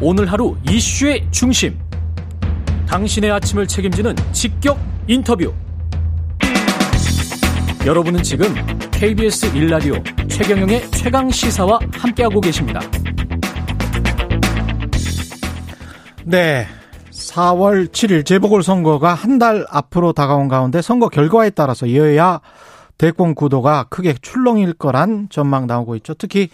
오늘 0.00 0.30
하루 0.30 0.56
이슈의 0.70 1.26
중심. 1.30 1.78
당신의 2.86 3.30
아침을 3.32 3.66
책임지는 3.66 4.14
직격 4.32 4.78
인터뷰. 5.06 5.52
여러분은 7.84 8.22
지금 8.22 8.52
KBS 8.90 9.52
1라디오 9.52 10.28
최경영의 10.28 10.90
최강 10.90 11.30
시사와 11.30 11.78
함께하고 11.92 12.40
계십니다. 12.40 12.80
네. 16.24 16.66
4월 17.10 17.88
7일 17.88 18.24
재보궐선거가 18.26 19.14
한 19.14 19.38
달 19.38 19.66
앞으로 19.70 20.12
다가온 20.12 20.48
가운데 20.48 20.82
선거 20.82 21.08
결과에 21.08 21.50
따라서 21.50 21.94
여야 21.94 22.40
대권 22.98 23.34
구도가 23.34 23.84
크게 23.90 24.14
출렁일 24.20 24.72
거란 24.74 25.28
전망 25.30 25.66
나오고 25.66 25.96
있죠. 25.96 26.14
특히 26.14 26.48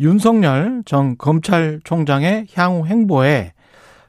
윤석열 0.00 0.82
전 0.86 1.16
검찰총장의 1.18 2.46
향후 2.54 2.86
행보에 2.86 3.52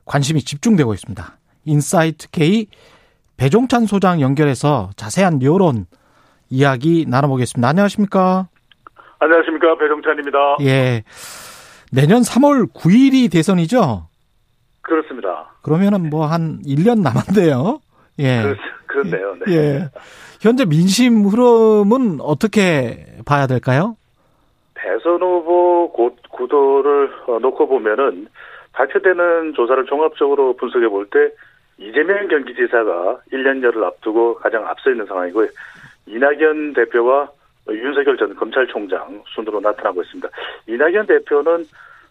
관심이 0.06 0.42
집중되고 0.42 0.94
있습니다. 0.94 1.38
인사이트 1.66 2.30
K 2.32 2.68
배종찬 3.38 3.86
소장 3.86 4.22
연결해서 4.22 4.92
자세한 4.96 5.44
여론 5.44 5.86
이야기 6.50 7.06
나눠보겠습니다. 7.08 7.68
안녕하십니까? 7.68 8.48
안녕하십니까. 9.20 9.78
배종찬입니다. 9.78 10.38
예. 10.62 11.04
내년 11.92 12.22
3월 12.22 12.72
9일이 12.74 13.30
대선이죠? 13.32 14.08
그렇습니다. 14.82 15.52
그러면은 15.62 16.10
뭐 16.10 16.26
한 16.26 16.62
1년 16.66 17.02
남았네요. 17.02 17.80
예. 18.20 18.44
그렇, 18.88 19.04
네요 19.04 19.36
네. 19.46 19.54
예. 19.56 19.90
현재 20.42 20.66
민심 20.66 21.26
흐름은 21.28 22.20
어떻게 22.22 23.06
봐야 23.26 23.46
될까요? 23.48 23.96
대선 24.82 25.22
후보 25.22 25.92
구도를 26.32 27.12
어, 27.28 27.40
놓고 27.40 27.68
보면은 27.68 28.28
발표되는 28.74 29.54
조사를 29.54 29.86
종합적으로 29.86 30.56
분석해 30.56 30.88
볼 30.88 31.06
때 31.10 31.30
이재명 31.78 32.28
경기지사가 32.28 33.22
1년여를 33.34 33.84
앞두고 33.84 34.36
가장 34.36 34.66
앞서 34.68 34.92
있는 34.92 35.06
상황이고요. 35.08 35.48
이낙연 36.06 36.74
대표와 36.74 37.30
윤석열 37.70 38.18
전 38.18 38.36
검찰총장 38.36 39.24
순으로 39.34 39.60
나타나고 39.60 40.02
있습니다. 40.04 40.30
이낙연 40.68 41.08
대표는 41.08 41.66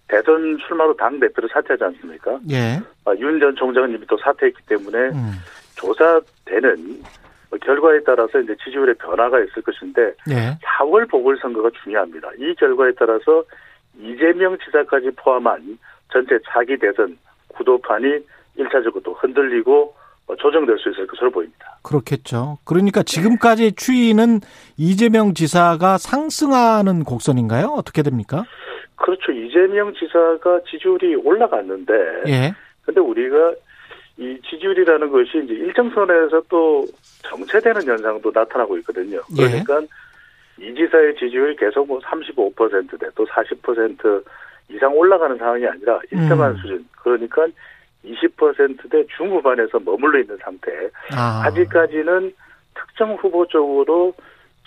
대선 0.08 0.58
출마로 0.66 0.96
당 0.96 1.20
대표를 1.20 1.48
사퇴하지 1.52 1.84
않습니까? 1.84 2.38
예. 2.50 2.80
아, 3.04 3.14
윤전 3.16 3.54
총장은 3.54 3.90
이미 3.90 4.04
또 4.08 4.16
사퇴했기 4.16 4.62
때문에 4.66 4.98
음. 5.10 5.32
조사되는 5.76 7.00
결과에 7.58 8.00
따라서 8.04 8.38
이제 8.40 8.54
지지율의 8.64 8.94
변화가 8.94 9.40
있을 9.40 9.62
것인데 9.62 10.14
예. 10.30 10.58
4월 10.78 11.08
보궐선거가 11.10 11.70
중요합니다. 11.82 12.30
이 12.38 12.54
결과에 12.54 12.92
따라서 12.98 13.44
이재명 13.98 14.56
지사까지 14.64 15.10
포함한 15.16 15.78
전체 16.12 16.38
차기 16.48 16.78
대선 16.78 17.18
구도판이 17.48 18.06
1차적으로 18.58 19.02
또 19.02 19.12
흔들리고 19.14 19.94
조정될 20.38 20.78
수 20.78 20.90
있을 20.90 21.06
것으로 21.06 21.30
보입니다. 21.30 21.78
그렇겠죠. 21.82 22.58
그러니까 22.64 23.02
지금까지 23.02 23.72
추이는 23.72 24.40
이재명 24.76 25.34
지사가 25.34 25.98
상승하는 25.98 27.04
곡선인가요? 27.04 27.66
어떻게 27.66 28.02
됩니까? 28.02 28.44
그렇죠. 28.96 29.32
이재명 29.32 29.92
지사가 29.94 30.60
지지율이 30.70 31.16
올라갔는데, 31.16 31.92
예. 32.28 32.54
근데 32.82 33.00
우리가 33.00 33.54
이 34.20 34.38
지지율이라는 34.42 35.10
것이 35.10 35.30
이제 35.44 35.54
일정선에서 35.54 36.42
또 36.50 36.86
정체되는 37.22 37.82
현상도 37.82 38.30
나타나고 38.32 38.76
있거든요. 38.78 39.18
예. 39.38 39.48
그러니까 39.48 39.80
예. 40.60 40.66
이 40.66 40.74
지사의 40.74 41.16
지지율이 41.16 41.56
계속 41.56 41.86
뭐 41.86 41.98
35%대 42.00 43.06
또 43.14 43.24
40% 43.24 44.22
이상 44.68 44.94
올라가는 44.94 45.36
상황이 45.38 45.66
아니라 45.66 45.98
일정한 46.12 46.50
음. 46.50 46.56
수준. 46.58 46.86
그러니까 47.02 47.46
20%대 48.04 49.06
중후반에서 49.16 49.80
머물러 49.80 50.20
있는 50.20 50.36
상태. 50.42 50.70
아. 51.12 51.42
아직까지는 51.46 52.34
특정 52.74 53.14
후보 53.14 53.46
쪽으로 53.46 54.12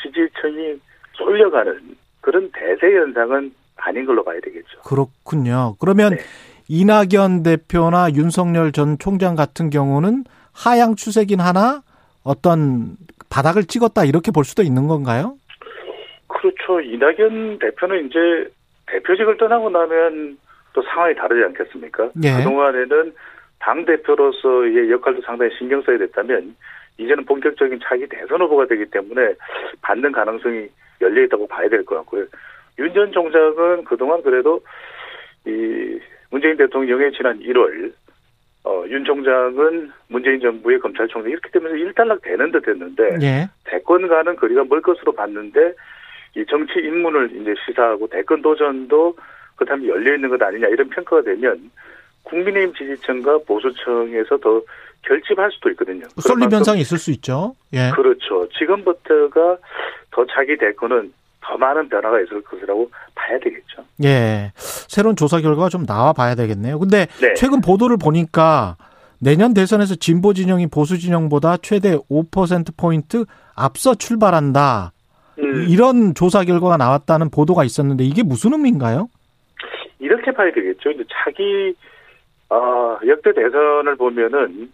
지지층이 0.01 0.79
쏠려가는 1.13 1.95
그런 2.21 2.49
대세 2.51 2.95
현상은 2.95 3.53
아닌 3.75 4.05
걸로 4.05 4.23
봐야 4.23 4.39
되겠죠. 4.41 4.81
그렇군요. 4.81 5.75
그러면 5.79 6.15
네. 6.15 6.23
이낙연 6.67 7.43
대표나 7.43 8.11
윤석열 8.13 8.71
전 8.71 8.97
총장 8.97 9.35
같은 9.35 9.69
경우는 9.69 10.23
하향 10.53 10.95
추세긴 10.95 11.39
하나 11.39 11.81
어떤 12.23 12.95
바닥을 13.29 13.63
찍었다 13.63 14.05
이렇게 14.05 14.31
볼 14.31 14.43
수도 14.45 14.61
있는 14.63 14.87
건가요? 14.87 15.35
그렇죠. 16.27 16.79
이낙연 16.81 17.59
대표는 17.59 18.07
이제 18.07 18.51
대표직을 18.87 19.37
떠나고 19.37 19.69
나면 19.69 20.37
또 20.73 20.81
상황이 20.83 21.15
다르지 21.15 21.43
않겠습니까? 21.45 22.09
예. 22.23 22.37
그동안에는 22.37 23.13
당 23.59 23.85
대표로서의 23.85 24.91
역할도 24.91 25.21
상당히 25.21 25.51
신경 25.57 25.81
써야 25.83 25.97
됐다면 25.97 26.55
이제는 26.97 27.25
본격적인 27.25 27.79
차기 27.83 28.07
대선 28.07 28.41
후보가 28.41 28.67
되기 28.67 28.85
때문에 28.85 29.33
받는 29.81 30.11
가능성이 30.11 30.67
열려 31.01 31.23
있다고 31.23 31.47
봐야 31.47 31.67
될 31.69 31.83
것 31.85 31.95
같고요. 31.97 32.25
윤 32.79 32.93
전 32.93 33.11
총장은 33.11 33.83
그동안 33.85 34.21
그래도 34.23 34.59
이 35.45 35.99
문재인 36.33 36.57
대통령의 36.57 37.11
지난 37.13 37.39
1월 37.41 37.93
어, 38.63 38.83
윤 38.89 39.05
총장은 39.05 39.91
문재인 40.07 40.39
정부의 40.39 40.79
검찰총장 40.79 41.29
이렇게 41.29 41.47
되면서 41.51 41.77
일단락 41.77 42.23
되는 42.23 42.51
듯 42.51 42.67
했는데 42.67 43.19
예. 43.21 43.47
대권과는 43.65 44.35
거리가 44.37 44.63
멀 44.67 44.81
것으로 44.81 45.11
봤는데 45.11 45.73
이 46.35 46.43
정치 46.49 46.79
입문을 46.79 47.39
이제 47.39 47.53
시사하고 47.63 48.07
대권 48.07 48.41
도전도 48.41 49.15
그다음에 49.57 49.87
열려 49.87 50.15
있는 50.15 50.29
것 50.29 50.41
아니냐 50.41 50.69
이런 50.69 50.89
평가가 50.89 51.21
되면 51.21 51.69
국민의힘 52.23 52.73
지지층과 52.73 53.39
보수층에서 53.45 54.37
더 54.37 54.59
결집할 55.03 55.51
수도 55.51 55.69
있거든요. 55.71 56.05
쏠림 56.17 56.49
현상이 56.49 56.81
있을 56.81 56.97
수 56.97 57.11
있죠. 57.11 57.53
예. 57.73 57.91
그렇죠. 57.93 58.49
지금부터가 58.57 59.57
더 60.09 60.25
자기 60.33 60.57
대권은 60.57 61.13
더 61.43 61.57
많은 61.57 61.89
변화가 61.89 62.21
있을 62.21 62.41
것이라고 62.43 62.89
봐야 63.13 63.37
되겠죠. 63.39 63.83
예. 64.03 64.51
새로운 64.55 65.15
조사 65.15 65.41
결과가 65.41 65.69
좀 65.69 65.85
나와 65.85 66.13
봐야 66.13 66.35
되겠네요. 66.35 66.79
근데 66.79 67.07
네. 67.21 67.33
최근 67.35 67.61
보도를 67.61 67.97
보니까 67.97 68.77
내년 69.19 69.53
대선에서 69.53 69.95
진보 69.95 70.33
진영이 70.33 70.67
보수 70.67 70.97
진영보다 70.97 71.57
최대 71.57 71.97
5%포인트 72.09 73.25
앞서 73.55 73.95
출발한다. 73.95 74.91
음. 75.39 75.65
이런 75.69 76.13
조사 76.15 76.43
결과가 76.43 76.77
나왔다는 76.77 77.29
보도가 77.29 77.63
있었는데 77.63 78.03
이게 78.03 78.23
무슨 78.23 78.53
의미인가요? 78.53 79.07
이렇게 79.99 80.31
봐야 80.31 80.51
되겠죠. 80.51 80.91
이제 80.91 81.03
자기 81.11 81.73
어, 82.49 82.97
역대 83.07 83.33
대선을 83.33 83.95
보면은 83.95 84.71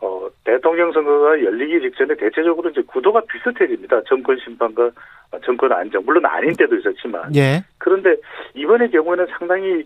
어, 0.00 0.28
대통령 0.44 0.92
선거가 0.92 1.42
열리기 1.42 1.80
직전에 1.80 2.14
대체적으로 2.14 2.70
이제 2.70 2.82
구도가 2.82 3.22
비슷해집니다. 3.28 4.02
정권 4.04 4.38
심판과 4.38 4.90
정권 5.44 5.72
안정. 5.72 6.04
물론 6.04 6.24
아닌 6.26 6.52
때도 6.54 6.76
있었지만. 6.76 7.34
예. 7.34 7.62
그런데 7.78 8.14
이번의 8.54 8.90
경우에는 8.90 9.26
상당히 9.38 9.84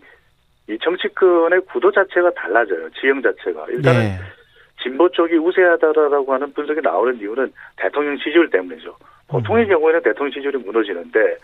이 0.69 0.79
정치권의 0.79 1.63
구도 1.73 1.91
자체가 1.91 2.31
달라져요. 2.35 2.91
지형 3.01 3.23
자체가. 3.23 3.67
일단은 3.71 4.01
예. 4.03 4.19
진보 4.83 5.09
쪽이 5.09 5.37
우세하다라고 5.37 6.33
하는 6.33 6.53
분석이 6.53 6.81
나오는 6.83 7.17
이유는 7.19 7.53
대통령 7.77 8.17
지지율 8.19 8.51
때문이죠. 8.51 8.97
보통의 9.29 9.65
음. 9.65 9.69
경우에는 9.71 10.03
대통령 10.03 10.33
지지율이 10.33 10.59
무너지는데 10.59 11.37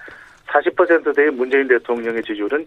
40%대의 0.48 1.31
문재인 1.31 1.69
대통령의 1.69 2.22
지지율은 2.22 2.66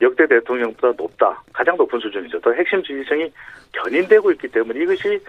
역대 0.00 0.26
대통령보다 0.26 0.92
높다. 0.96 1.42
가장 1.52 1.76
높은 1.76 1.98
수준이죠. 2.00 2.40
또 2.40 2.54
핵심 2.54 2.82
지지층이 2.82 3.30
견인되고 3.72 4.32
있기 4.32 4.48
때문에 4.48 4.82
이것이 4.82 5.20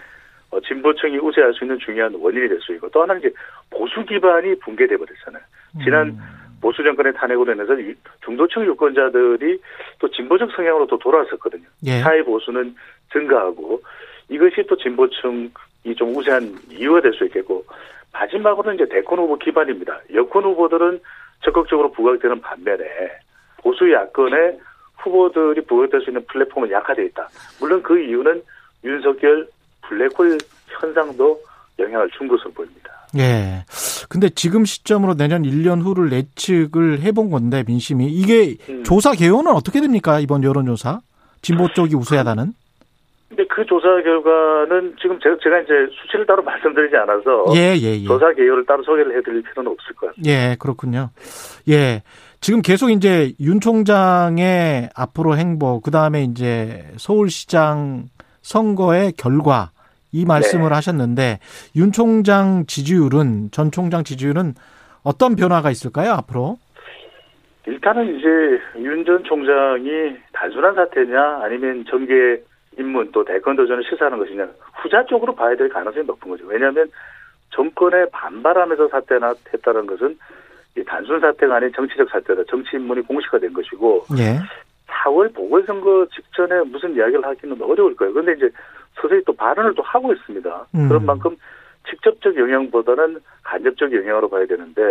어, 0.52 0.60
진보층이 0.62 1.18
우세할 1.18 1.54
수 1.54 1.64
있는 1.64 1.78
중요한 1.80 2.14
원인이 2.14 2.48
될 2.48 2.60
수 2.62 2.74
있고 2.76 2.90
또 2.90 3.02
하나는 3.02 3.22
이제 3.22 3.32
보수 3.70 4.04
기반이 4.06 4.58
붕괴돼 4.60 4.98
버렸잖아요. 4.98 5.44
지난 5.84 6.08
음. 6.10 6.20
보수 6.62 6.84
정권의 6.84 7.14
탄핵으로 7.14 7.52
인해서 7.54 7.76
중도층 8.24 8.64
유권자들이 8.66 9.60
또 10.00 10.08
진보적 10.10 10.52
성향으로 10.56 10.88
또 10.88 10.98
돌아왔었거든요. 10.98 11.64
예. 11.86 12.00
사회 12.00 12.24
보수는 12.24 12.76
증가하고 13.12 13.82
이것이 14.30 14.64
또 14.68 14.78
진보층이 14.78 15.96
좀 15.98 16.16
우세한 16.16 16.56
이유가 16.72 17.02
될 17.02 17.14
수 17.14 17.26
있겠고 17.26 17.66
마지막으로는 18.14 18.76
이제 18.76 18.88
대권 18.88 19.20
후보 19.20 19.38
기반입니다. 19.38 20.00
여권 20.14 20.44
후보들은 20.44 21.00
적극적으로 21.44 21.92
부각되는 21.92 22.42
반면에 22.42 22.84
보수 23.58 23.92
야권의 23.92 24.60
후보들이 24.98 25.66
부각될 25.66 26.02
수 26.02 26.10
있는 26.10 26.26
플랫폼은 26.28 26.72
약화되어 26.72 27.06
있다. 27.06 27.28
물론 27.60 27.82
그 27.84 28.00
이유는 28.00 28.42
윤석열 28.84 29.48
블랙홀 29.82 30.38
현상도 30.68 31.40
영향을 31.80 32.10
준 32.12 32.28
것으로 32.28 32.52
보입니다. 32.52 32.92
예. 33.18 33.66
근데 34.10 34.30
지금 34.30 34.66
시점으로 34.66 35.16
내년 35.16 35.44
1년 35.44 35.84
후를 35.84 36.12
예측을 36.12 37.02
해본 37.02 37.30
건데 37.30 37.64
민심이 37.66 38.08
이게 38.08 38.58
음. 38.70 38.84
조사 38.84 39.14
개요는 39.14 39.52
어떻게 39.52 39.82
됩니까 39.82 40.20
이번 40.20 40.44
여론조사 40.44 41.02
진보 41.42 41.68
쪽이 41.74 41.96
우세하다는? 41.96 42.54
근데 43.36 43.46
그 43.50 43.66
조사 43.66 43.88
결과는 44.04 44.96
지금 45.02 45.20
제가, 45.20 45.36
제가 45.42 45.60
이제 45.62 45.74
수치를 46.02 46.26
따로 46.28 46.44
말씀드리지 46.44 46.96
않아서 46.98 47.46
예, 47.56 47.76
예, 47.76 48.00
예. 48.00 48.06
조사 48.06 48.32
개요를 48.34 48.66
따로 48.66 48.84
소개를 48.84 49.18
해드릴 49.18 49.42
필요는 49.42 49.72
없을 49.72 49.96
것 49.96 50.08
같습니다. 50.08 50.32
예, 50.32 50.56
그렇군요. 50.60 51.10
예. 51.70 52.04
지금 52.40 52.62
계속 52.62 52.90
이제 52.92 53.32
윤 53.40 53.60
총장의 53.60 54.90
앞으로 54.96 55.38
행보, 55.38 55.82
그 55.82 55.92
다음에 55.92 56.24
이제 56.24 56.84
서울시장 56.98 58.06
선거의 58.42 59.14
결과 59.14 59.72
이 60.12 60.26
말씀을 60.26 60.70
네. 60.70 60.76
하셨는데 60.76 61.40
윤 61.76 61.92
총장 61.92 62.66
지지율은 62.68 63.50
전 63.52 63.72
총장 63.72 64.04
지지율은 64.04 64.54
어떤 65.04 65.36
변화가 65.36 65.72
있을까요 65.72 66.12
앞으로? 66.12 66.58
일단은 67.66 68.20
이제 68.20 68.28
윤 68.80 69.06
전 69.06 69.24
총장이 69.24 70.16
단순한 70.34 70.76
사태냐 70.76 71.40
아니면 71.44 71.86
정계 71.90 72.42
입문 72.78 73.12
또 73.12 73.24
대권 73.24 73.56
도전을 73.56 73.84
시사하는 73.90 74.18
것이냐 74.18 74.48
후자 74.82 75.06
쪽으로 75.06 75.36
봐야 75.36 75.56
될 75.56 75.70
가능성이 75.70 76.06
높은 76.06 76.30
거죠. 76.30 76.46
왜냐하면 76.48 76.90
정권에 77.52 78.06
반발하면서 78.12 78.88
사태나 78.88 79.34
했다는 79.54 79.86
것은 79.86 80.18
이 80.78 80.84
단순 80.84 81.20
사태가 81.20 81.56
아닌 81.56 81.72
정치적 81.76 82.10
사태다. 82.10 82.44
정치 82.50 82.78
입문이 82.78 83.02
공식화된 83.02 83.54
것이고 83.54 84.06
예. 84.18 84.40
4월 84.88 85.34
보궐선거 85.34 86.08
직전에 86.14 86.64
무슨 86.64 86.96
이야기를 86.96 87.24
하기는 87.26 87.62
어려울 87.62 87.96
거예요. 87.96 88.14
그런데 88.14 88.34
이제 88.34 88.50
서서히 88.96 89.22
또 89.26 89.34
발언을 89.34 89.74
또 89.76 89.84
하고 89.84 90.14
있습니다. 90.14 90.68
음. 90.76 90.88
그런 90.88 91.06
만큼 91.06 91.36
직접적 91.90 92.36
영향보다는 92.38 93.20
간접적 93.44 93.94
영향으로 93.94 94.30
봐야 94.30 94.46
되는데 94.46 94.82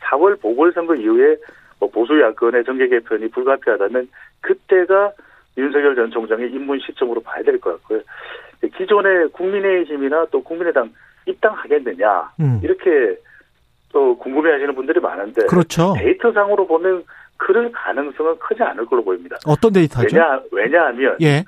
4월 0.00 0.40
보궐선거 0.40 0.94
이후에 0.94 1.36
뭐 1.80 1.90
보수 1.90 2.18
야권의 2.20 2.64
정계 2.64 2.88
개편이 2.88 3.28
불가피하다면 3.30 4.08
그때가 4.40 5.12
윤석열 5.58 5.94
전 5.96 6.10
총장의 6.10 6.50
입문 6.52 6.78
시점으로 6.80 7.20
봐야 7.20 7.42
될 7.42 7.58
것 7.60 7.72
같고요. 7.72 8.00
기존의 8.76 9.28
국민의힘이나 9.32 10.26
또 10.30 10.42
국민의당 10.42 10.90
입당하겠느냐 11.26 12.30
음. 12.40 12.60
이렇게 12.62 13.16
또 13.92 14.16
궁금해하시는 14.18 14.74
분들이 14.74 15.00
많은데 15.00 15.46
그렇죠. 15.46 15.94
데이터상으로 15.98 16.66
보면 16.66 17.04
그럴 17.36 17.70
가능성은 17.72 18.38
크지 18.38 18.62
않을 18.62 18.86
걸로 18.86 19.04
보입니다. 19.04 19.36
어떤 19.46 19.72
데이터죠? 19.72 20.16
왜냐 20.16 20.40
왜냐하면 20.52 21.16
예. 21.20 21.44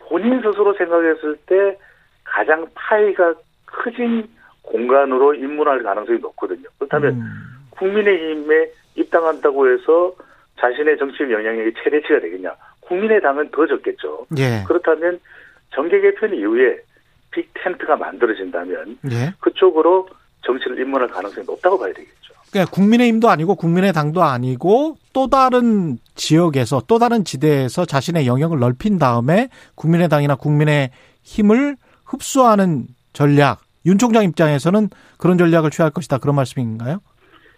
본인 0.00 0.36
스스로 0.42 0.74
생각했을 0.74 1.36
때 1.46 1.78
가장 2.24 2.66
파이가 2.74 3.34
크진 3.64 4.28
공간으로 4.62 5.34
입문할 5.34 5.82
가능성이 5.82 6.18
높거든요. 6.18 6.68
그렇다면 6.78 7.14
음. 7.14 7.26
국민의힘에 7.70 8.70
입당한다고 8.96 9.68
해서 9.70 10.12
자신의 10.58 10.98
정치적 10.98 11.30
영향력이 11.30 11.72
최대치가 11.82 12.20
되겠냐? 12.20 12.54
국민의당은 12.90 13.50
더 13.52 13.66
적겠죠. 13.66 14.26
예. 14.36 14.64
그렇다면 14.66 15.20
정계 15.74 16.00
개편 16.00 16.34
이후에 16.34 16.78
빅 17.30 17.48
텐트가 17.54 17.96
만들어진다면 17.96 18.98
예. 19.12 19.32
그쪽으로 19.38 20.08
정치를 20.44 20.78
입문할 20.80 21.08
가능성이 21.08 21.46
높다고 21.46 21.78
봐야 21.78 21.92
되겠죠. 21.92 22.34
그러니까 22.50 22.72
국민의힘도 22.72 23.30
아니고 23.30 23.54
국민의당도 23.54 24.24
아니고 24.24 24.96
또 25.12 25.28
다른 25.28 25.98
지역에서 26.16 26.82
또 26.88 26.98
다른 26.98 27.24
지대에서 27.24 27.84
자신의 27.84 28.26
영역을 28.26 28.58
넓힌 28.58 28.98
다음에 28.98 29.48
국민의당이나 29.76 30.34
국민의 30.34 30.90
힘을 31.22 31.76
흡수하는 32.04 32.86
전략. 33.12 33.60
윤 33.86 33.98
총장 33.98 34.24
입장에서는 34.24 34.88
그런 35.16 35.38
전략을 35.38 35.70
취할 35.70 35.92
것이다. 35.92 36.18
그런 36.18 36.34
말씀인가요? 36.34 36.98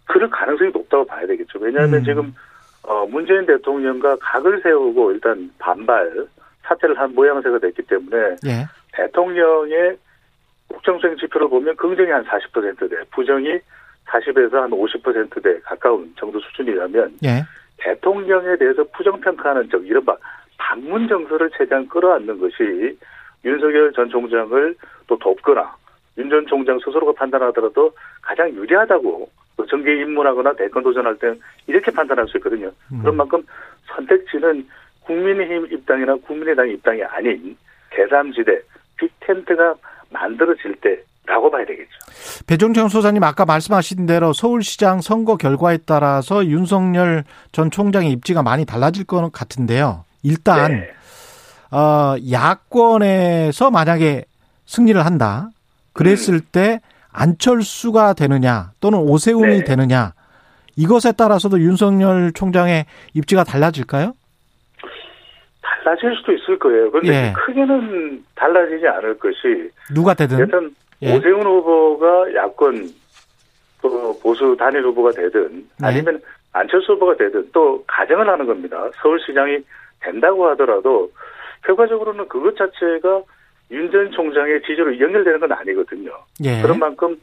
그럴 0.04 0.28
가능성이 0.28 0.70
높다고 0.72 1.06
봐야 1.06 1.26
되겠죠. 1.26 1.58
왜냐하면 1.58 1.94
음. 2.00 2.04
지금 2.04 2.34
어, 2.84 3.06
문재인 3.06 3.46
대통령과 3.46 4.16
각을 4.20 4.60
세우고 4.62 5.12
일단 5.12 5.50
반발 5.58 6.26
사퇴를 6.62 6.98
한 6.98 7.14
모양새가 7.14 7.58
됐기 7.58 7.82
때문에 7.82 8.36
예. 8.46 8.66
대통령의 8.92 9.96
국정수행 10.68 11.16
지표를 11.16 11.48
보면 11.48 11.76
긍정이 11.76 12.10
한 12.10 12.24
40%대, 12.24 12.96
부정이 13.10 13.58
40에서 14.06 14.52
한 14.52 14.70
50%대 14.70 15.60
가까운 15.60 16.12
정도 16.18 16.40
수준이라면 16.40 17.18
예. 17.24 17.44
대통령에 17.78 18.56
대해서 18.56 18.84
부정평가하는 18.84 19.68
적, 19.70 19.86
이른바 19.86 20.16
반문 20.56 21.08
정서를 21.08 21.50
최대한 21.56 21.88
끌어안는 21.88 22.38
것이 22.38 22.98
윤석열 23.44 23.92
전 23.92 24.08
총장을 24.08 24.74
또 25.06 25.18
돕거나 25.18 25.76
윤 26.18 26.28
전 26.28 26.46
총장 26.46 26.78
스스로가 26.78 27.12
판단하더라도 27.12 27.90
가장 28.20 28.50
유리하다고 28.50 29.30
또 29.56 29.66
정계에 29.66 30.00
입문하거나 30.02 30.52
대권 30.54 30.82
도전할 30.82 31.16
때 31.16 31.34
이렇게 31.66 31.90
판단할 31.90 32.26
수 32.28 32.36
있거든요. 32.38 32.70
음. 32.92 33.00
그런 33.00 33.16
만큼 33.16 33.44
선택지는 33.94 34.66
국민의힘 35.02 35.66
입당이나 35.72 36.14
국민의당 36.16 36.68
입당이 36.68 37.02
아닌 37.04 37.56
제3지대 37.94 38.62
빅텐트가 38.96 39.74
만들어질 40.10 40.76
때라고 40.76 41.50
봐야 41.50 41.64
되겠죠. 41.64 41.90
배종정 42.46 42.88
소장님 42.88 43.22
아까 43.24 43.44
말씀하신 43.44 44.06
대로 44.06 44.32
서울시장 44.32 45.00
선거 45.00 45.36
결과에 45.36 45.78
따라서 45.86 46.44
윤석열 46.46 47.24
전 47.52 47.70
총장의 47.70 48.10
입지가 48.12 48.42
많이 48.42 48.64
달라질 48.64 49.04
것 49.04 49.30
같은데요. 49.32 50.04
일단 50.22 50.72
네. 50.72 51.76
어, 51.76 52.16
야권에서 52.30 53.70
만약에 53.70 54.24
승리를 54.66 55.04
한다. 55.04 55.50
그랬을 55.92 56.40
때 56.40 56.80
안철수가 57.10 58.14
되느냐 58.14 58.72
또는 58.80 58.98
오세훈이 59.00 59.58
네. 59.58 59.64
되느냐 59.64 60.14
이것에 60.76 61.12
따라서도 61.12 61.60
윤석열 61.60 62.32
총장의 62.32 62.86
입지가 63.14 63.44
달라질까요? 63.44 64.14
달라질 65.60 66.14
수도 66.16 66.32
있을 66.32 66.58
거예요. 66.58 66.90
그런데 66.90 67.12
예. 67.28 67.32
크게는 67.32 68.24
달라지지 68.34 68.86
않을 68.86 69.18
것이 69.18 69.70
누가 69.94 70.14
되든 70.14 70.38
여튼 70.40 70.74
예. 71.02 71.14
오세훈 71.16 71.42
후보가 71.42 72.34
야권 72.34 72.88
또 73.82 74.18
보수 74.20 74.56
단일 74.58 74.84
후보가 74.84 75.10
되든 75.10 75.66
네. 75.80 75.86
아니면 75.86 76.20
안철수 76.52 76.92
후보가 76.92 77.16
되든 77.16 77.50
또 77.52 77.82
가정을 77.86 78.28
하는 78.28 78.46
겁니다. 78.46 78.88
서울시장이 79.02 79.58
된다고 80.00 80.46
하더라도 80.50 81.10
결과적으로는 81.64 82.28
그것 82.28 82.56
자체가 82.56 83.22
윤 83.70 83.90
전 83.90 84.10
총장의 84.10 84.60
지지로 84.62 84.98
연결되는 85.00 85.40
건 85.40 85.52
아니거든요. 85.52 86.12
예. 86.44 86.60
그런 86.60 86.78
만큼 86.78 87.18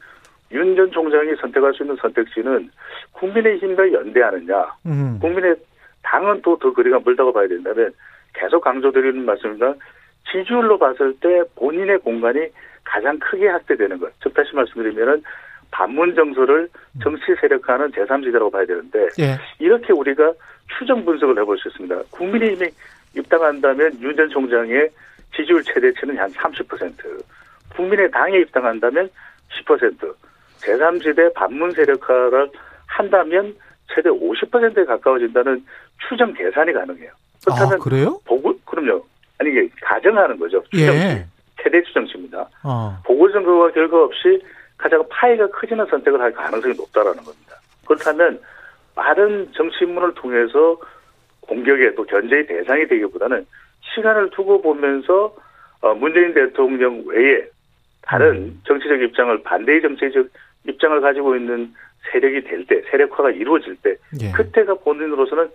윤 0.52 0.76
전 0.76 0.92
총장이 0.92 1.36
선택할 1.42 1.74
수 1.74 1.84
있는 1.84 1.96
선택지는 1.98 2.70
국민의힘과 3.14 3.92
연대하느냐, 3.94 4.66
음. 4.88 5.20
국민의 5.22 5.56
당은 6.04 6.42
또 6.42 6.58
더 6.58 6.74
거리가 6.74 7.00
멀다고 7.06 7.32
봐야 7.34 7.48
된다면 7.48 7.92
계속 8.34 8.62
강조드리는 8.64 9.24
말씀입니다. 9.26 9.74
지지율로 10.32 10.78
봤을 10.78 11.14
때 11.20 11.44
본인의 11.56 12.00
공간이 12.00 12.48
가장 12.84 13.18
크게 13.20 13.48
확대되는 13.48 14.00
것. 14.00 14.12
즉 14.24 14.34
다시 14.34 14.56
말씀드리면은 14.56 15.22
반문 15.72 16.16
정서를 16.16 16.68
정치 17.02 17.36
세력화하는 17.40 17.92
제3지대라고 17.92 18.52
봐야 18.52 18.66
되는데 18.66 19.08
예. 19.20 19.38
이렇게 19.60 19.94
우리가 19.94 20.34
추정 20.78 21.06
분석을 21.06 21.38
해볼 21.40 21.58
수 21.60 21.68
있습니다. 21.68 22.02
국민의힘이 22.12 22.70
입당한다면 23.16 24.00
윤 24.02 24.16
전 24.16 24.30
총장의 24.30 24.90
지지율 25.36 25.64
최대치는 25.64 26.18
한 26.18 26.32
30%, 26.32 26.94
국민의당에 27.76 28.40
입당한다면 28.40 29.10
10%, 29.66 30.14
제3지대 30.60 31.34
반문 31.34 31.72
세력화를 31.72 32.50
한다면 32.88 33.56
최대 33.94 34.10
50%에 34.10 34.86
가까워진다는 34.86 35.66
추정 36.08 36.34
계산이 36.34 36.74
가능해요. 36.74 37.12
아, 37.12 37.56
그렇다면 37.56 37.80
그래요? 37.80 38.20
보고 38.26 38.54
그럼요. 38.66 39.04
아니 39.38 39.52
이게 39.52 39.70
가정하는 39.82 40.38
거죠. 40.38 40.64
추정치. 40.72 41.00
예. 41.00 41.26
최대 41.62 41.82
추정치입니다. 41.84 42.50
어. 42.64 42.98
보궐선거와 43.06 43.72
결과 43.72 44.04
없이 44.04 44.42
가장 44.78 45.04
파이가 45.10 45.48
커지는 45.48 45.86
선택을 45.88 46.20
할 46.22 46.32
가능성이 46.34 46.74
높다라는 46.76 47.24
겁니다. 47.24 47.56
그렇다면 47.86 48.40
빠른 48.96 49.52
정치 49.54 49.78
인문을 49.84 50.14
통해서 50.16 50.78
공격의 51.42 51.96
또 51.96 52.04
견제의 52.06 52.48
대상이 52.48 52.88
되기보다는 52.88 53.46
시간을 53.94 54.30
두고 54.32 54.62
보면서 54.62 55.36
어, 55.82 55.94
문재인 55.96 56.34
대통령 56.34 57.04
외에 57.06 57.46
다른 58.02 58.36
음. 58.36 58.62
정치적 58.66 59.02
입장을 59.02 59.44
반대의 59.44 59.82
정치적 59.82 60.28
입장을 60.68 61.00
가지고 61.02 61.36
있는 61.36 61.74
세력이 62.12 62.44
될 62.44 62.66
때, 62.66 62.82
세력화가 62.90 63.32
이루어질 63.32 63.76
때, 63.78 63.96
예. 64.22 64.32
그때가 64.32 64.76
본인으로서는 64.76 65.50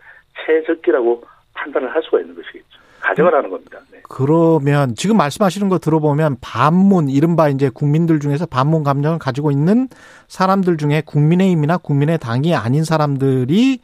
최적기라고 0.47 1.25
판단을 1.55 1.95
할 1.95 2.03
수가 2.03 2.21
있는 2.21 2.35
것이겠죠. 2.35 2.85
가정을 3.01 3.35
하는 3.35 3.51
겁니다. 3.51 3.79
네. 3.93 4.01
그러면 4.09 4.95
지금 4.95 5.19
말씀하시는 5.19 5.69
거 5.69 5.79
들어보면 5.79 6.39
반문 6.41 7.11
이른바 7.11 7.49
이제 7.51 7.69
국민들 7.73 8.19
중에서 8.19 8.47
반문 8.47 8.83
감정을 8.83 9.19
가지고 9.19 9.51
있는 9.51 9.89
사람들 10.29 10.79
중에 10.79 11.03
국민의힘이나 11.05 11.77
국민의당이 11.77 12.55
아닌 12.55 12.83
사람들이 12.83 13.81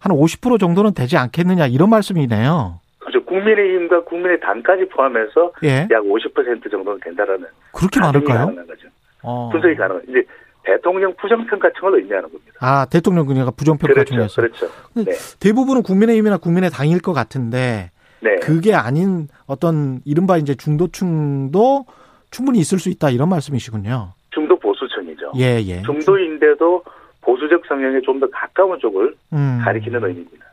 한 0.00 0.12
50% 0.12 0.58
정도는 0.58 0.94
되지 0.94 1.16
않겠느냐 1.16 1.68
이런 1.68 1.90
말씀이네요. 1.90 2.80
그렇죠. 2.98 3.24
국민의힘과 3.24 4.02
국민의당까지 4.04 4.88
포함해서 4.88 5.52
예. 5.62 5.86
약50% 5.88 6.70
정도는 6.70 6.98
된다라는 7.04 7.46
그렇게 7.72 8.00
많을까요? 8.00 8.46
가능한 8.46 8.66
거죠. 8.66 8.88
어. 9.22 9.48
분석이 9.52 9.76
가능한 9.76 10.02
이제 10.08 10.24
대통령 10.66 11.14
부정평가청을 11.16 12.00
의미하는 12.00 12.28
겁니다. 12.30 12.52
아, 12.60 12.86
대통령 12.90 13.26
그녀가 13.26 13.50
부정평가 13.52 13.94
그렇죠. 14.04 14.28
그렇죠. 14.34 14.66
네. 14.94 15.04
대부분은 15.40 15.82
국민의힘이나 15.82 16.38
국민의 16.38 16.70
당일 16.70 17.00
것 17.00 17.12
같은데 17.12 17.90
네. 18.20 18.36
그게 18.36 18.74
아닌 18.74 19.28
어떤 19.46 20.00
이른바 20.04 20.36
이제 20.38 20.54
중도층도 20.56 21.86
충분히 22.30 22.58
있을 22.58 22.78
수 22.78 22.88
있다 22.88 23.10
이런 23.10 23.28
말씀이시군요. 23.28 24.12
중도 24.30 24.58
보수층이죠. 24.58 25.32
예, 25.38 25.62
예. 25.62 25.82
중도인데도 25.82 26.82
보수적 27.22 27.62
성향에 27.68 28.00
좀 28.04 28.20
더 28.20 28.28
가까운 28.30 28.78
쪽을 28.80 29.14
음. 29.32 29.60
가리키는 29.64 30.02
의미입니다. 30.02 30.46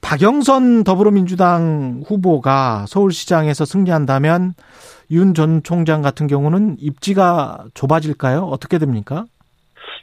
박영선 0.00 0.84
더불어민주당 0.84 2.02
후보가 2.06 2.86
서울시장에서 2.88 3.64
승리한다면 3.64 4.54
윤 5.10 5.34
전 5.34 5.62
총장 5.62 6.02
같은 6.02 6.26
경우는 6.26 6.76
입지가 6.80 7.66
좁아질까요? 7.74 8.40
어떻게 8.40 8.78
됩니까? 8.78 9.26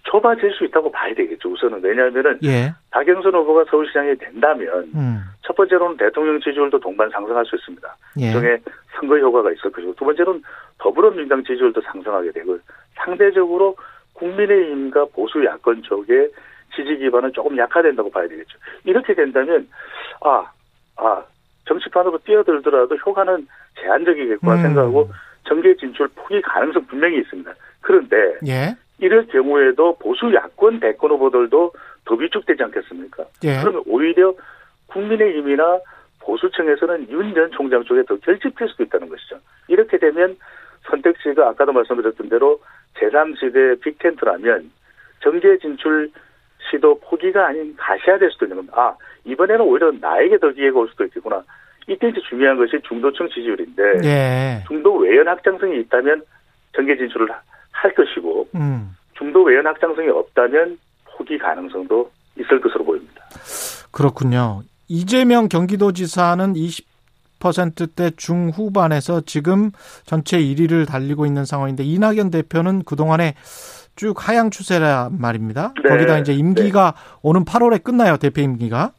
좁아질 0.04 0.52
수 0.54 0.66
있다고 0.66 0.92
봐야 0.92 1.14
되겠죠. 1.14 1.50
우선은 1.50 1.84
왜냐하면은 1.84 2.40
예. 2.44 2.74
박영선 2.92 3.34
후보가 3.34 3.66
서울시장이 3.70 4.16
된다면 4.18 4.90
음. 4.96 5.22
첫 5.42 5.56
번째로는 5.56 5.98
대통령 5.98 6.40
지지율도 6.40 6.80
동반 6.80 7.10
상승할 7.10 7.46
수 7.46 7.56
있습니다. 7.56 7.96
예. 8.20 8.32
중에 8.32 8.58
선거 8.94 9.18
효과가 9.18 9.52
있을 9.52 9.72
것이고 9.72 9.96
두 9.96 10.06
번째로는 10.06 10.42
더불어민주당 10.80 11.44
지지율도 11.44 11.82
상승하게 11.82 12.32
되고 12.32 12.58
상대적으로 12.96 13.76
국민의힘과 14.14 15.06
보수 15.14 15.44
야권 15.44 15.84
쪽에 15.84 16.30
지지 16.76 16.98
기반은 16.98 17.34
조금 17.34 17.58
약화된다고 17.58 18.10
봐야 18.10 18.28
되겠죠. 18.28 18.58
이렇게 18.86 19.14
된다면 19.14 19.68
아, 20.22 20.46
아 20.98 21.24
정치판으로 21.68 22.20
뛰어들더라도 22.20 22.96
효과는 22.96 23.48
제한적이겠구나 23.80 24.56
음. 24.56 24.62
생각하고 24.62 25.10
정계 25.48 25.76
진출 25.76 26.08
포기 26.16 26.42
가능성 26.42 26.86
분명히 26.88 27.20
있습니다. 27.20 27.54
그런데 27.82 28.16
예. 28.48 28.76
이럴 29.02 29.28
경우에도 29.28 29.96
보수 29.98 30.34
야권 30.34 30.80
대권 30.80 31.12
후보들도 31.12 31.74
더 32.06 32.16
위축되지 32.16 32.64
않겠습니까? 32.64 33.26
예. 33.44 33.60
그러면 33.60 33.84
오히려 33.86 34.34
국민의힘이나 34.88 35.80
보수층에서는 36.22 37.10
윤 37.10 37.34
전 37.34 37.50
총장 37.52 37.84
쪽에 37.84 38.04
더 38.04 38.16
결집될 38.18 38.70
수도 38.70 38.84
있다는 38.84 39.10
것이죠. 39.10 39.38
이렇게 39.68 39.98
되면 39.98 40.38
선택지가 40.90 41.50
아까도 41.50 41.72
말씀드렸던 41.74 42.30
대로 42.30 42.60
제3지대 43.00 43.82
빅텐트라면 43.82 44.72
정계 45.24 45.58
진출 45.58 46.12
시도 46.70 47.00
포기가 47.00 47.48
아닌 47.48 47.76
가셔야 47.78 48.20
될 48.20 48.30
수도 48.32 48.46
있는 48.46 48.58
겁니다. 48.58 48.80
아, 48.80 48.96
이번에는 49.26 49.62
오히려 49.66 49.92
나에게 50.00 50.38
더 50.38 50.50
기회가 50.52 50.80
올 50.80 50.88
수도 50.90 51.06
있겠구나. 51.06 51.44
이때 51.88 52.08
이제 52.10 52.20
중요한 52.30 52.58
것이 52.58 52.80
중도층 52.88 53.28
지지율인데 53.30 53.84
예. 54.04 54.64
중도 54.68 54.96
외연 54.98 55.28
확장성이 55.28 55.80
있다면 55.82 56.22
정계 56.76 56.98
진출을 56.98 57.28
할 57.82 57.94
것이고 57.96 58.48
음. 58.56 58.96
중도 59.18 59.44
외연 59.44 59.66
확장성이 59.66 60.10
없다면 60.10 60.78
포기 61.06 61.38
가능성도 61.38 62.12
있을 62.40 62.62
것으로 62.62 62.86
보입니다. 62.86 63.24
그렇군요. 63.92 64.62
이재명 64.88 65.48
경기도지사는 65.50 66.54
20%대 66.54 68.12
중후반에서 68.12 69.22
지금 69.22 69.72
전체 70.06 70.38
1위를 70.38 70.88
달리고 70.88 71.26
있는 71.26 71.46
상황인데 71.46 71.84
이낙연 71.84 72.30
대표는 72.30 72.84
그동안에 72.84 73.36
쭉 73.96 74.16
하향 74.28 74.52
추세란 74.52 75.20
말입니다. 75.20 75.74
네. 75.84 75.90
거기다 75.90 76.20
이제 76.20 76.34
임기가 76.34 76.94
네. 76.96 77.18
오는 77.24 77.44
8월에 77.44 77.84
끝나요. 77.84 78.18
대표 78.18 78.42
임기가. 78.42 78.92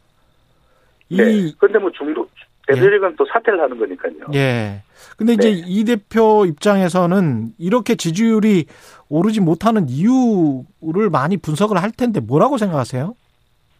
이 1.08 1.16
네. 1.16 1.52
근데 1.58 1.78
뭐 1.78 1.90
중도 1.92 2.26
대표직은 2.66 3.10
예. 3.10 3.14
또 3.16 3.26
사퇴를 3.26 3.60
하는 3.60 3.78
거니까요. 3.78 4.14
예. 4.34 4.82
근데 5.16 5.34
이제 5.34 5.50
네. 5.50 5.62
이 5.66 5.84
대표 5.84 6.46
입장에서는 6.46 7.50
이렇게 7.58 7.94
지지율이 7.94 8.66
오르지 9.08 9.40
못하는 9.40 9.86
이유를 9.88 11.10
많이 11.10 11.36
분석을 11.36 11.82
할 11.82 11.90
텐데 11.90 12.20
뭐라고 12.20 12.56
생각하세요? 12.56 13.14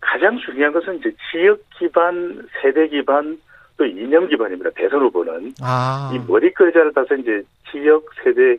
가장 0.00 0.38
중요한 0.44 0.72
것은 0.72 0.98
이제 0.98 1.12
지역 1.30 1.60
기반, 1.78 2.46
세대 2.60 2.88
기반, 2.88 3.38
또 3.76 3.86
이념 3.86 4.28
기반입니다. 4.28 4.70
대선 4.74 5.00
후보는 5.00 5.54
아. 5.62 6.12
이 6.14 6.18
머리글자를 6.30 6.92
따서 6.92 7.14
이제 7.14 7.42
지역, 7.70 8.04
세대, 8.22 8.56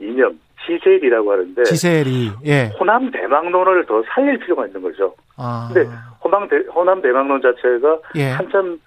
이념, 0.00 0.38
지세일이라고 0.66 1.32
하는데 1.32 1.62
지세일이 1.64 2.30
예. 2.46 2.72
호남 2.78 3.10
대망론을 3.10 3.86
더 3.86 4.02
살릴 4.08 4.38
필요가 4.38 4.66
있는 4.66 4.82
거죠. 4.82 5.14
아. 5.36 5.70
근데 5.72 5.88
호남 6.22 6.48
대, 6.48 6.56
호남 6.74 7.00
대망론 7.00 7.40
자체가 7.40 7.98
예. 8.16 8.30
한참 8.30 8.80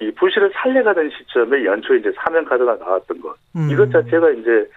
이 0.00 0.10
부실을 0.12 0.50
살려가던 0.54 1.10
시점에 1.10 1.64
연초에 1.64 1.98
이제 1.98 2.10
사면 2.16 2.44
카드가 2.44 2.76
나왔던 2.76 3.20
것 3.20 3.36
음. 3.54 3.68
이것 3.70 3.90
자체가 3.92 4.30
이제 4.30 4.68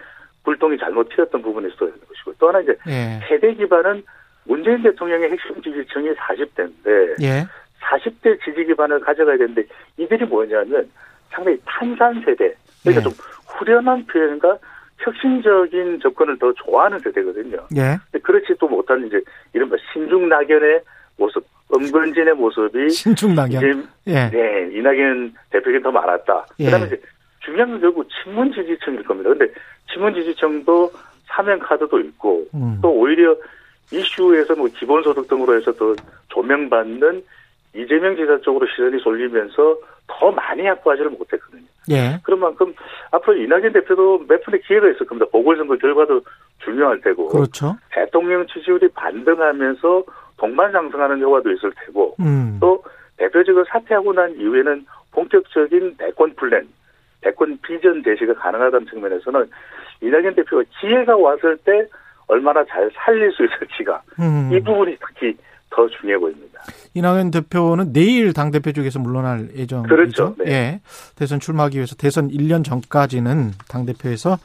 불똥이 0.44 0.78
잘못 0.78 1.08
튀었던 1.10 1.42
부분이 1.42 1.68
있어 1.74 1.86
있는 1.86 2.00
것이고 2.08 2.34
또 2.38 2.50
하나 2.50 2.60
이제 2.60 2.76
예. 2.88 3.20
세대 3.28 3.54
기반은 3.54 4.04
문재인 4.44 4.84
대통령의 4.84 5.32
핵심 5.32 5.56
지지층이 5.62 6.14
40대인데 6.14 7.24
예. 7.24 7.48
40대 7.80 8.44
지지 8.44 8.66
기반을 8.66 9.00
가져가야 9.00 9.38
되는데 9.38 9.64
이들이 9.98 10.26
뭐냐면 10.26 10.90
상당히 11.30 11.58
탄산 11.66 12.22
세대 12.26 12.54
그러니까 12.84 13.00
예. 13.00 13.02
좀 13.02 13.14
후련한 13.48 14.06
표현과 14.08 14.58
혁신적인 15.00 16.00
접근을 16.02 16.38
더 16.40 16.52
좋아하는 16.54 17.00
세대거든요. 17.00 17.68
예. 17.78 17.98
그렇지 18.20 18.56
또 18.60 18.68
못하는 18.68 19.08
이제 19.08 19.22
이른바 19.54 19.76
신중 19.92 20.30
낙연의 20.30 20.82
모습, 21.18 21.46
은근진의 21.74 22.34
모습이 22.36 22.90
신중 22.90 23.36
낙연. 23.36 23.88
예. 24.08 24.30
네, 24.30 24.70
이낙연 24.74 25.34
대표에게 25.50 25.82
더 25.82 25.92
많았다. 25.92 26.46
예. 26.60 26.66
그다음에 26.66 26.88
이제 26.88 27.02
중요한 27.40 27.72
건 27.72 27.82
결국 27.82 28.08
친문 28.24 28.52
지지층일 28.54 29.04
겁니다. 29.04 29.30
근데 29.30 29.48
친문 29.92 30.14
지지층도 30.14 30.92
사면 31.26 31.60
카드도 31.60 32.00
있고 32.00 32.46
음. 32.54 32.80
또 32.82 32.92
오히려 32.92 33.36
이슈에서 33.92 34.56
뭐 34.56 34.68
기본소득 34.68 35.28
등으로 35.28 35.56
해서 35.56 35.72
더 35.74 35.96
조명받는 36.30 37.24
이재명 37.76 38.16
지사 38.16 38.40
쪽으로 38.42 38.68
시선이 38.68 39.00
쏠리면서 39.02 39.78
더 40.08 40.32
많이 40.32 40.66
확보하지를 40.68 41.12
못했거든요. 41.12 41.64
예. 41.90 42.20
그런 42.24 42.40
만큼 42.40 42.74
앞으로 43.12 43.38
이낙연 43.38 43.74
대표도 43.74 44.26
몇 44.28 44.44
분의 44.44 44.62
기회가 44.62 44.90
있을 44.90 45.06
겁니다. 45.06 45.30
보궐선거 45.32 45.76
결과도 45.78 46.22
중요할 46.64 47.02
테고. 47.02 47.30
그렇죠. 47.30 47.76
대통령 47.92 48.46
지지율이 48.48 48.90
반등하면서 48.90 50.04
동반 50.38 50.72
상승하는 50.72 51.22
효과도 51.22 51.52
있을 51.52 51.72
테고. 51.86 52.16
음. 52.20 52.58
또 52.60 52.84
대표직을 53.18 53.66
사퇴하고 53.70 54.14
난 54.14 54.34
이후에는 54.40 54.86
본격적인 55.12 55.96
대권 55.98 56.34
플랜, 56.36 56.68
대권 57.22 57.58
비전 57.62 58.04
제시가 58.04 58.34
가능하다는 58.34 58.88
측면에서는 58.88 59.50
이낙연 60.02 60.36
대표가 60.36 60.64
기회가 60.80 61.16
왔을 61.16 61.58
때 61.58 61.88
얼마나 62.28 62.64
잘 62.66 62.90
살릴 62.96 63.32
수 63.32 63.46
있을지가 63.46 64.02
음. 64.20 64.50
이 64.52 64.60
부분이 64.60 64.98
특히 65.00 65.38
더 65.70 65.88
중요해 65.88 66.20
보입니다. 66.20 66.62
이낙연 66.94 67.32
대표는 67.32 67.94
내일 67.94 68.34
당 68.34 68.52
대표 68.52 68.72
쪽에서 68.72 69.00
물러날 69.00 69.50
예정이죠. 69.56 69.88
그렇죠. 69.88 70.36
네. 70.38 70.52
예. 70.52 70.82
대선 71.16 71.40
출마하기 71.40 71.78
위해서 71.78 71.96
대선 71.96 72.30
1년 72.30 72.64
전까지는 72.64 73.52
당 73.68 73.86
대표에서 73.86 74.38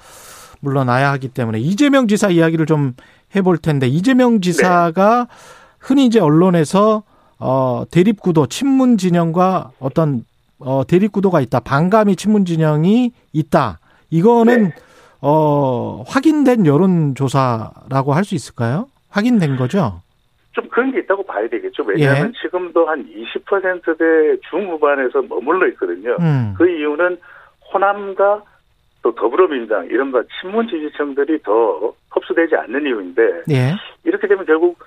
물러나야 0.61 1.13
하기 1.13 1.29
때문에 1.29 1.59
이재명 1.59 2.09
지사 2.09 2.29
이야기를 2.31 2.67
좀 2.67 2.95
해볼 3.37 3.59
텐데 3.59 3.87
이재명 3.87 4.41
지사가 4.41 5.27
네. 5.29 5.58
흔히 5.81 6.07
이제 6.07 6.21
언론에서 6.21 7.03
어 7.39 7.85
대립 7.91 8.21
구도 8.21 8.47
친문 8.47 8.97
진영과 8.99 9.71
어떤 9.81 10.25
어 10.59 10.83
대립 10.87 11.13
구도가 11.13 11.41
있다. 11.41 11.61
반감이 11.61 12.17
친문 12.17 12.45
진영이 12.45 13.13
있다. 13.33 13.79
이거는 14.11 14.65
네. 14.65 14.75
어 15.21 16.03
확인된 16.07 16.67
여론 16.67 17.15
조사라고 17.15 18.13
할 18.13 18.25
수 18.25 18.35
있을까요? 18.35 18.87
확인된 19.11 19.57
거죠? 19.57 20.01
좀 20.53 20.69
그런 20.69 20.91
게 20.93 20.99
있다고 21.01 21.25
봐야 21.25 21.49
되겠죠. 21.49 21.85
왜냐하면 21.85 22.33
예. 22.35 22.41
지금도 22.43 22.87
한 22.87 23.07
20%대 23.07 24.41
중후반에서 24.51 25.23
머물러 25.23 25.69
있거든요. 25.69 26.17
음. 26.21 26.55
그 26.59 26.69
이유는 26.69 27.17
호남과 27.73 28.43
또 29.03 29.15
더불어민주당 29.15 29.87
이른바 29.87 30.23
친문 30.41 30.67
지지층들이 30.69 31.43
더 31.43 31.93
흡수되지 32.11 32.57
않는 32.57 32.87
이유인데 32.87 33.23
예. 33.51 33.75
이렇게 34.05 34.27
되면 34.27 34.45
결국 34.47 34.78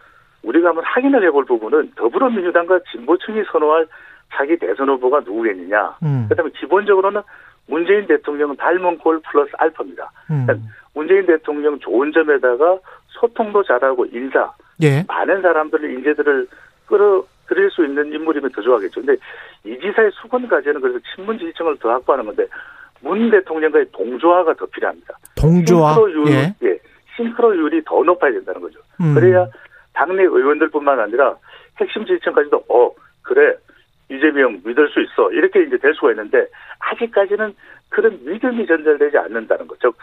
우리가 0.62 0.70
한번 0.70 0.84
확인을 0.86 1.24
해볼 1.27 1.46
부분은 1.46 1.91
더불어민주당과 1.96 2.80
진보층이 2.91 3.44
선호할 3.51 3.88
자기 4.34 4.58
대선 4.58 4.89
후보가 4.89 5.22
누구겠느냐. 5.22 5.98
음. 6.03 6.27
그다음에 6.30 6.51
기본적으로는 6.58 7.22
문재인 7.68 8.08
대통령은 8.08 8.56
닮은 8.56 9.00
꼴 9.00 9.20
플러스 9.30 9.51
알파입니다. 9.58 10.12
음. 10.30 10.46
그러니까 10.46 10.68
문재인 10.94 11.25
대통령 11.25 11.80
좋은 11.80 12.12
점에다가 12.12 12.80
소통도 13.08 13.63
잘하고 13.63 14.06
인사, 14.06 14.51
예. 14.82 15.03
많은 15.08 15.41
사람들을 15.41 15.91
인재들을 15.91 16.48
끌어들일 16.86 17.70
수 17.72 17.86
있는 17.86 18.13
인물이면 18.13 18.51
더 18.51 18.62
좋아하겠죠. 18.62 19.01
근데 19.01 19.22
이 19.63 19.77
지사의 19.80 20.12
수건 20.13 20.48
과제는 20.48 20.82
그래서 20.82 21.00
친문 21.13 21.38
지지층을 21.38 21.77
더 21.80 21.91
확보하는 21.91 22.25
건데 22.25 22.46
문 23.01 23.30
대통령과의 23.30 23.88
동조화가 23.91 24.53
더 24.56 24.65
필요합니다. 24.68 25.18
동조화. 25.36 25.94
싱크로율, 25.94 26.27
예. 26.30 26.56
예. 26.63 26.80
싱크로율이 27.15 27.84
더 27.86 28.03
높아야 28.03 28.32
된다는 28.32 28.62
거죠. 28.62 28.80
음. 29.01 29.13
그래야 29.13 29.48
당내 30.01 30.24
의원들뿐만 30.24 31.00
아니라 31.00 31.36
핵심 31.79 32.05
지지층까지도 32.05 32.63
어 32.70 32.91
그래 33.22 33.55
이재명 34.10 34.60
믿을 34.65 34.89
수 34.89 35.00
있어 35.01 35.31
이렇게 35.31 35.62
이제 35.63 35.77
될 35.77 35.93
수가 35.93 36.12
있는데 36.12 36.48
아직까지는 36.79 37.53
그런 37.89 38.20
믿음이 38.25 38.65
전달되지 38.65 39.17
않는다는 39.17 39.67
거죠. 39.67 39.93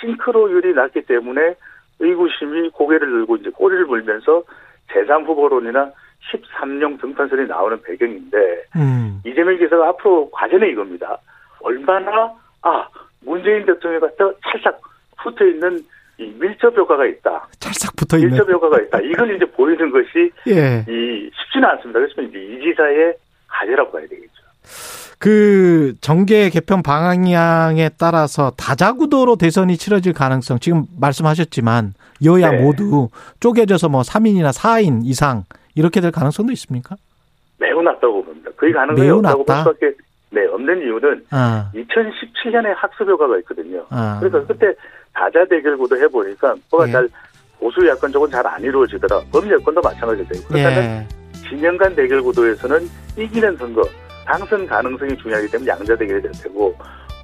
싱크로율이 0.00 0.74
낮기 0.74 1.02
때문에 1.02 1.56
의구심이 1.98 2.70
고개를 2.70 3.08
들고 3.10 3.36
이제 3.36 3.50
꼬리를 3.50 3.86
물면서 3.86 4.44
제3 4.92 5.26
후보론이나 5.26 5.90
13령 6.30 7.00
등판선이 7.00 7.48
나오는 7.48 7.82
배경인데 7.82 8.36
음. 8.76 9.20
이재명 9.26 9.58
지사가 9.58 9.88
앞으로 9.88 10.30
과제는 10.30 10.68
이겁니다. 10.68 11.18
얼마나 11.60 12.32
아 12.62 12.88
문재인 13.22 13.66
대통령과 13.66 14.08
더 14.16 14.32
찰싹 14.44 14.80
붙어 15.20 15.44
있는 15.44 15.80
이 16.18 16.24
밀접 16.38 16.76
효과가 16.76 17.06
있다. 17.06 17.48
찰싹 17.60 17.94
붙어 17.96 18.16
있네. 18.18 18.30
밀접 18.30 18.48
효과가 18.50 18.80
있다. 18.82 19.00
이걸 19.00 19.34
이제 19.36 19.44
보이는 19.44 19.90
것이 19.90 20.30
예. 20.48 20.84
이 20.88 21.30
쉽지는 21.32 21.68
않습니다. 21.70 22.00
그래서 22.00 22.22
이제 22.22 22.38
이 22.38 22.60
지사의 22.62 23.14
가제라고 23.46 23.92
봐야 23.92 24.02
되겠죠. 24.08 24.32
그 25.20 25.94
정계 26.00 26.50
개편 26.50 26.82
방향에 26.82 27.90
따라서 27.98 28.50
다자구도로 28.56 29.36
대선이 29.36 29.76
치러질 29.76 30.12
가능성 30.12 30.58
지금 30.60 30.84
말씀하셨지만 31.00 31.94
여야 32.24 32.50
네. 32.52 32.62
모두 32.62 33.08
쪼개져서 33.40 33.88
뭐 33.88 34.02
3인이나 34.02 34.52
4인 34.52 35.00
이상 35.04 35.44
이렇게 35.74 36.00
될 36.00 36.10
가능성도 36.12 36.52
있습니까? 36.52 36.96
매우 37.58 37.82
낮다고 37.82 38.24
봅니다. 38.24 38.50
거의 38.56 38.72
가능성이 38.72 39.06
매우 39.06 39.18
없다고 39.18 39.44
볼 39.44 39.56
낮다? 39.56 39.70
수밖에 39.70 39.92
네, 40.30 40.46
없는 40.46 40.78
이유는 40.82 41.24
아, 41.30 41.70
2017년에 41.74 42.74
학습 42.76 43.08
효과가 43.08 43.38
있거든요. 43.38 43.84
아. 43.90 44.18
그래서 44.20 44.44
그때 44.46 44.74
다자 45.14 45.44
대결 45.46 45.76
구도 45.76 45.96
해보니까 45.96 46.54
뭐가 46.70 46.86
예. 46.88 46.92
잘 46.92 47.08
보수 47.58 47.86
야권 47.86 48.12
쪽은 48.12 48.30
잘 48.30 48.46
안 48.46 48.62
이루어지더라. 48.62 49.20
범여권도 49.32 49.80
마찬가지죠. 49.80 50.46
그렇다면 50.48 50.78
예. 50.84 51.08
진영 51.48 51.76
간 51.76 51.94
대결 51.94 52.22
구도에서는 52.22 52.88
이기는 53.16 53.56
선거, 53.56 53.82
당선 54.26 54.66
가능성이 54.66 55.16
중요하기 55.16 55.48
때문에 55.50 55.70
양자 55.70 55.96
대결이 55.96 56.22
될 56.22 56.30
테고 56.42 56.74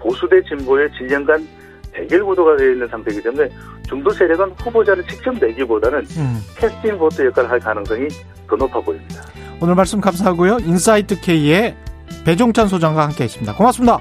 보수 0.00 0.26
대 0.28 0.42
진보의 0.42 0.90
진영 0.98 1.24
간 1.24 1.46
대결 1.92 2.24
구도가 2.24 2.56
되어 2.56 2.70
있는 2.70 2.88
상태이기 2.88 3.22
때문에 3.22 3.48
중도 3.86 4.10
세력은 4.10 4.50
후보자를 4.58 5.06
직접 5.06 5.32
내기보다는 5.38 5.98
음. 6.00 6.40
캐스팅 6.56 6.98
보트 6.98 7.24
역할을 7.26 7.50
할 7.50 7.60
가능성이 7.60 8.08
더 8.48 8.56
높아 8.56 8.80
보입니다. 8.80 9.22
오늘 9.60 9.74
말씀 9.74 10.00
감사하고요. 10.00 10.58
인사이트 10.62 11.20
K의 11.20 11.76
배종찬 12.24 12.68
소장과 12.68 13.02
함께 13.04 13.24
했습니다. 13.24 13.54
고맙습니다. 13.54 14.00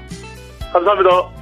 감사합니다. 0.72 1.33